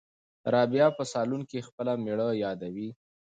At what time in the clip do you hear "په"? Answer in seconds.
0.97-1.03